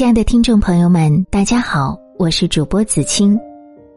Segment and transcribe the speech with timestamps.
[0.00, 3.38] 亲爱的听众朋友们，大家好，我是主播子清，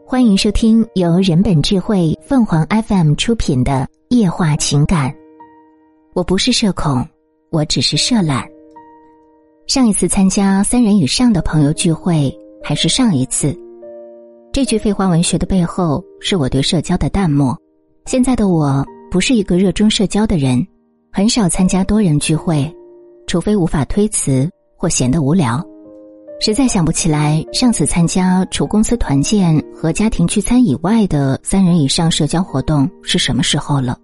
[0.04, 5.10] 欢迎收听由人本智慧凤凰 FM 出品的《夜话情感》。
[6.12, 7.02] 我不是社恐，
[7.50, 8.44] 我只是社懒。
[9.66, 12.30] 上一次参加三人以上的朋友聚会，
[12.62, 13.58] 还是上一次。
[14.52, 17.58] 这句废话文学的背后，是我对社交的淡漠。
[18.04, 20.62] 现在的我不是一个热衷社交的人，
[21.10, 22.70] 很少参加多人聚会，
[23.26, 24.46] 除非无法推辞
[24.76, 25.66] 或闲得无聊。
[26.46, 33.96] 实在想不起来上次参加除公司团建和家庭聚餐以外的三人以上社交活动是什么时候了？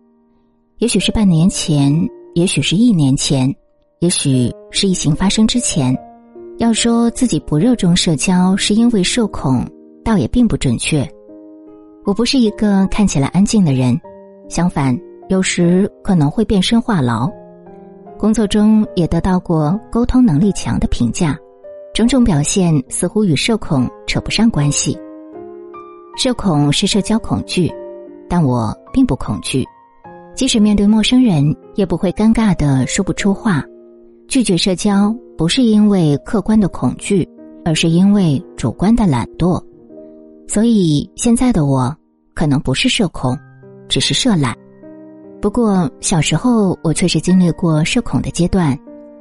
[0.79, 1.95] 也许是半年前，
[2.33, 3.55] 也许是一年前，
[3.99, 5.95] 也许是疫情发生之前。
[6.57, 9.63] 要说自己不热衷社交是因为社恐，
[10.03, 11.07] 倒也并不准确。
[12.07, 14.01] 我不是一个看起来安静的人，
[14.49, 14.99] 相反，
[15.29, 17.31] 有时可能会变身话痨。
[18.19, 21.39] 工作中也得到过沟通能力强的评价。
[22.01, 24.99] 种种表现似乎与社恐扯不上关系。
[26.17, 27.71] 社恐是社交恐惧，
[28.27, 29.67] 但我并不恐惧，
[30.35, 33.63] 即使面对陌生人，也不会尴尬的说不出话。
[34.29, 37.29] 拒绝社交不是因为客观的恐惧，
[37.67, 39.63] 而是因为主观的懒惰。
[40.49, 41.95] 所以现在的我
[42.33, 43.37] 可能不是社恐，
[43.91, 44.57] 只是社懒。
[45.39, 48.75] 不过小时候我确实经历过社恐的阶段。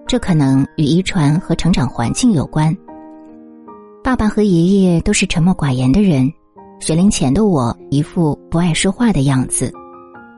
[0.09, 2.75] 这可能与遗传和成长环境有关。
[4.03, 6.27] 爸爸和爷爷都是沉默寡言的人，
[6.79, 9.71] 学龄前的我一副不爱说话的样子。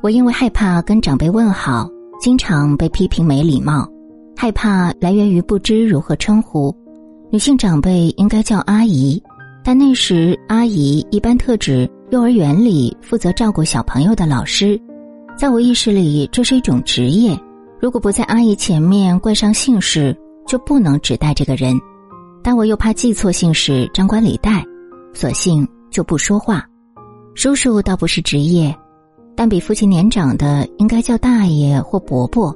[0.03, 3.87] 我因为害怕跟长辈问好，经常被批评没礼貌。
[4.35, 6.75] 害怕来源于不知如何称呼
[7.29, 9.23] 女性长辈，应该叫阿姨，
[9.63, 14.77] 但那时阿姨一般特指幼儿园里负责照顾小朋友的老师，
[15.37, 17.39] 在我意识里，这是一种职业。
[17.81, 20.15] 如果不在阿姨前面冠上姓氏，
[20.45, 21.75] 就不能指代这个人。
[22.43, 24.63] 但我又怕记错姓氏，张冠李戴，
[25.15, 26.63] 索性就不说话。
[27.33, 28.75] 叔叔倒不是职业，
[29.35, 32.55] 但比父亲年长的应该叫大爷或伯伯，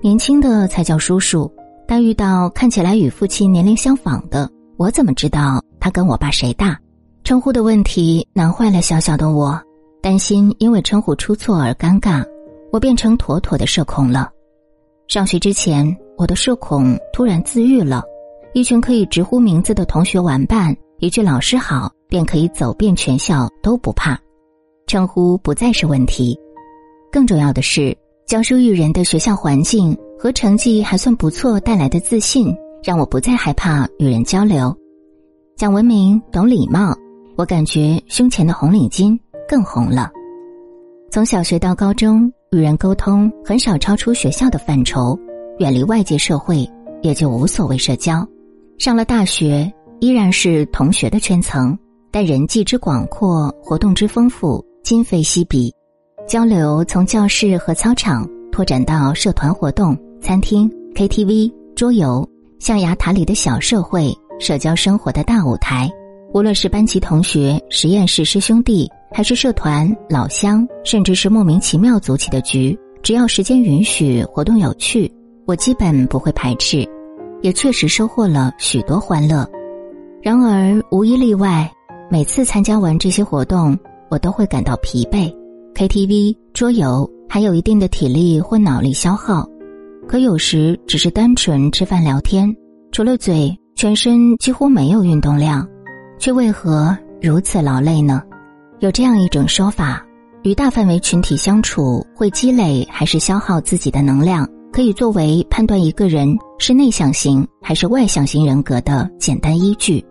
[0.00, 1.52] 年轻的才叫叔叔。
[1.86, 6.78] 但遇到看起来与父亲年龄相仿的，我怎么知道他跟我爸谁大？
[7.22, 9.60] 称呼的问题难坏了小小的我，
[10.00, 12.24] 担心因为称呼出错而尴尬，
[12.72, 14.30] 我变成妥妥的社恐了。
[15.06, 18.02] 上学之前，我的社恐突然自愈了。
[18.54, 24.18] 一群可以直呼名字的同学玩伴，一句“老师好”便可以走遍全校都不怕，
[24.86, 26.38] 称呼不再是问题。
[27.12, 34.74] 更重要的是，教书育人的学校环境和成绩还算不错带来的自信，让我不再害怕与人交流。
[35.56, 36.96] 讲文明、懂礼貌，
[37.36, 40.10] 我感觉胸前的红领巾更红了。
[41.10, 42.32] 从小学到高中。
[42.54, 45.18] 与人沟通很少超出学校的范畴，
[45.58, 46.68] 远离外界社会
[47.02, 48.26] 也就无所谓社交。
[48.78, 49.70] 上了大学
[50.00, 51.76] 依然是同学的圈层，
[52.12, 55.72] 但人际之广阔，活动之丰富，今非昔比。
[56.28, 62.26] 交流从教室和操场拓展到社团活动、餐厅、KTV、桌游，
[62.60, 65.90] 象牙塔里的小社会，社交生活的大舞台。
[66.32, 68.90] 无论是班级同学、实验室师兄弟。
[69.16, 75.08] 还是社团、老乡，甚至是莫名其妙组起的局，只要时间允许，活动有趣，
[75.46, 76.84] 我基本不会排斥，
[77.40, 79.48] 也确实收获了许多欢乐。
[80.20, 81.70] 然而无一例外，
[82.10, 83.78] 每次参加完这些活动，
[84.10, 85.32] 我都会感到疲惫。
[85.76, 89.48] KTV、桌游还有一定的体力或脑力消耗，
[90.08, 92.52] 可有时只是单纯吃饭聊天，
[92.90, 95.64] 除了嘴，全身几乎没有运动量，
[96.18, 98.20] 却为何如此劳累呢？
[98.84, 100.04] 有这样一种说法，
[100.42, 110.04] 与大范围群体相处会积累还是消耗自己的能量，可以作为判断一个人是内向型还是外向型人格的简单依据。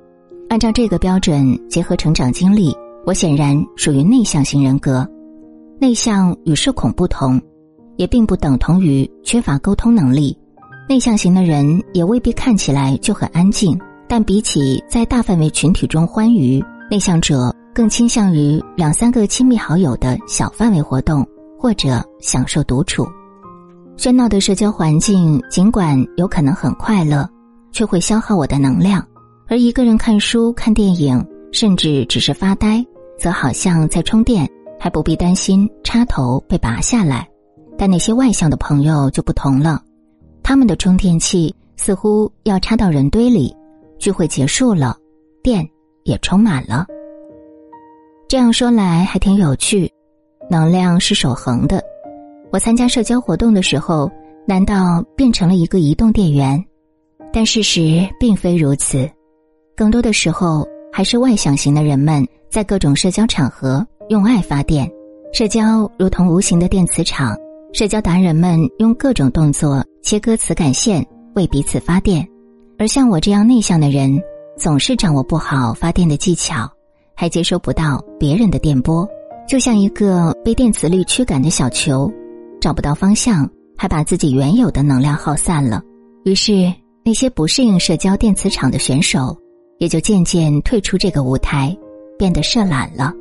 [0.50, 2.76] 按照这个标准，结合成长经历，
[3.06, 5.08] 我显然属于内向型人格。
[5.80, 7.40] 内向与社恐不同，
[7.98, 10.36] 也并不等同于缺乏沟通能力。
[10.90, 16.60] 内向型的人也未必看起来就很安静，但比起在大范围群体中欢愉，
[16.90, 17.56] 内向者。
[17.74, 21.28] 更倾向于两三个亲密好友的小范围活动，
[21.60, 23.08] 或者享受独处。
[23.98, 27.28] 喧闹的社交环境尽管有可能很快乐，
[27.72, 29.02] 却会消耗我的能量；
[29.48, 32.86] 而一个人看书、看电影，甚至只是发呆，
[33.18, 34.48] 则好像在充电，
[34.80, 37.28] 还不必担心插头被拔下来。
[37.78, 39.82] 但那些外向的朋友就不同了，
[40.44, 43.56] 他们的充电器似乎要插到人堆里。
[44.00, 44.98] 聚会结束了，
[45.42, 45.68] 电
[46.04, 46.86] 也充满了。
[48.34, 49.88] 这样说来还挺有趣，
[50.50, 51.84] 能量是守恒的。
[52.52, 54.12] 我参加社交活动的时候，
[54.48, 56.60] 难道变成了一个移动电源？
[57.32, 59.08] 但事实并非如此，
[59.76, 64.92] 更多的时候还是外向型的人们在各种社交场合用爱发电。
[65.32, 67.38] 社交如同无形的电磁场，
[67.72, 71.06] 社交达人们用各种动作切割磁感线
[71.36, 72.28] 为彼此发电，
[72.80, 74.20] 而像我这样内向的人，
[74.58, 76.68] 总是掌握不好发电的技巧，
[77.24, 79.08] 还接收不到别人的电波，
[79.48, 82.12] 就像一个被电磁力驱赶的小球，
[82.60, 85.82] 找不到方向，还把自己原有的能量耗散了。
[86.26, 86.70] 于是。
[87.06, 89.38] 那些不适应社交电磁场的选手，
[89.78, 91.78] 也就渐渐退出这个舞台，
[92.18, 93.14] 变得社懒了。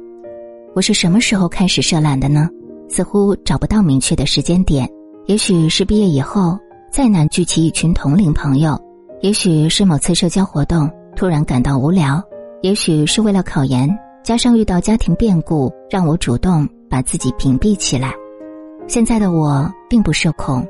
[0.74, 2.48] 我是什么时候开始社懒的呢？
[2.88, 4.88] 似乎找不到明确的时间点。
[5.26, 6.56] 也许是毕业以后
[6.92, 8.80] 再难聚齐一群同龄朋友，
[9.20, 12.22] 也许是某次社交活动突然感到无聊，
[12.62, 13.88] 也许是为了考研，
[14.22, 18.12] 加上遇到家庭变故，让我主动把自己屏蔽起来。
[18.86, 20.66] 现在的我并不社恐。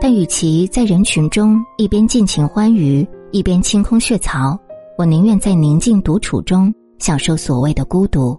[0.00, 4.58] 但与其在人群中一边尽情欢愉，一边清空血槽，
[4.98, 8.38] 我宁愿在宁静独处中享受所谓的孤独。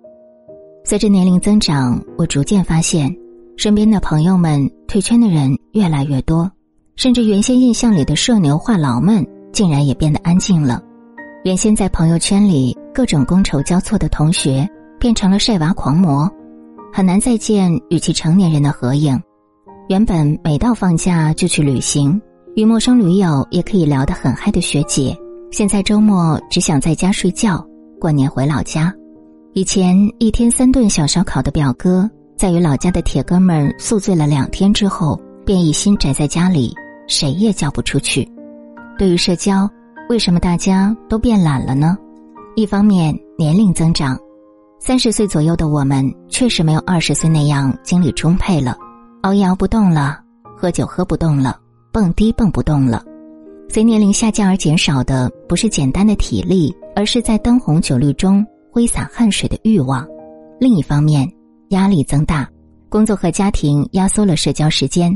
[0.84, 3.16] 随着年龄增长，我逐渐发现，
[3.56, 6.51] 身边的朋友们退圈的人越来越多，
[6.98, 10.84] 甚至原先印象里的社牛话痨们竟然也变得安静了。
[11.46, 14.66] 原先在朋友圈里各种觥筹交错的同学，
[14.98, 16.32] 变成了晒娃狂魔，
[16.94, 19.22] 很难再见与其成年人的合影。
[19.90, 22.20] 原本每到放假就去旅行，
[22.56, 25.14] 与陌生驴友也可以聊得很嗨的学姐，
[25.52, 27.62] 现在周末只想在家睡觉，
[28.00, 28.94] 过年回老家。
[29.52, 36.74] 以前一天三顿小烧烤的表哥，在与老家的铁哥们宿醉了两天之后，便一心宅在家里，
[37.10, 38.26] 谁也叫不出去。
[38.98, 39.70] 对于社交，
[40.08, 41.98] 为什么大家都变懒了呢？
[42.57, 44.18] 一方面年龄增长，
[44.80, 48.78] 三十岁左右的我们确实没有二十岁那样精力充沛了。
[49.24, 50.22] 熬夜熬不动了，
[50.56, 51.60] 喝酒喝不动了，
[51.92, 53.04] 蹦迪蹦不动了。
[53.68, 60.08] 随年龄下降而减少的，不是简单的体力，而是在灯红酒绿中挥洒汗水的欲望。
[60.58, 61.30] 另一方面，
[61.72, 62.50] 压力增大，
[62.88, 65.12] 工作和家庭压缩了社交时间，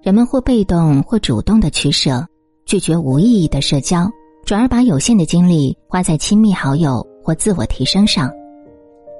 [0.00, 2.24] 人们或被动或主动的取舍，
[2.66, 4.08] 拒绝无意义的社交，
[4.44, 8.30] 转而把有限的精力花在亲密好友或自我提升上。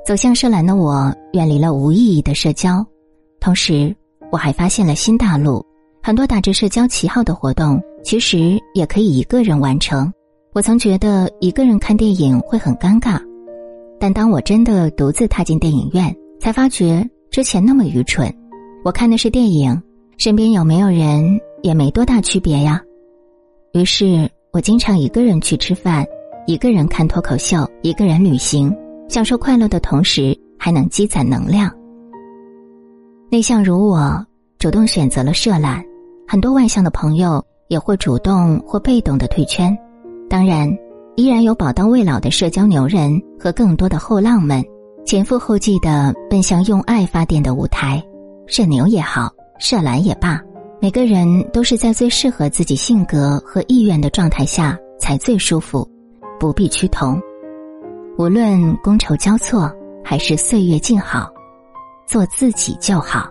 [0.06, 2.86] 走向社懒的我，远离了无意义的社交，
[3.40, 3.94] 同时。
[4.32, 5.64] 我还发现了新大陆，
[6.02, 10.12] 很多打着社交旗号的活动，其实也可以一个人完成。
[10.52, 13.20] 我曾觉得一个人看电影会很尴尬，
[14.00, 18.34] 但当我真的独自踏进电影院，才发觉之前那么愚蠢。
[18.84, 19.80] 我看的是电影，
[20.18, 22.82] 身边有没有人也没多大区别呀。
[23.72, 26.06] 于是我经常一个人去吃饭，
[26.46, 28.72] 一个人看脱口秀，一个人旅行，
[29.08, 31.68] 享受快乐的同时还能积攒能量。
[33.28, 34.24] 内向如我，
[34.60, 35.84] 主动选择了社懒，
[36.28, 39.76] 很多外向的朋友也会主动或被动的退圈。
[40.30, 40.72] 当然，
[41.16, 44.64] 依然有宝刀未老的社交牛人和更多的后浪们，
[45.04, 48.00] 前赴后继的奔向用爱发电的舞台。
[48.46, 50.40] 社牛也好，社懒也罢，
[50.84, 55.88] 每个人都是在最适合自己性格和意愿的状态下才最舒服，
[56.38, 57.18] 不必趋同。
[58.18, 61.32] 无论觥筹交错，还是岁月静好。
[62.06, 63.30] 做自己就好，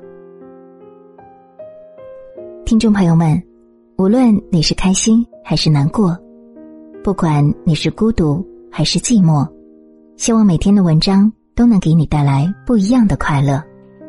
[2.66, 3.40] 听众朋友们，
[4.00, 6.18] 无论你是开心还是难过，
[7.04, 9.48] 不管你是孤独还是寂寞，
[10.18, 13.64] 希望每天的文章都能给你带来不一样的快乐。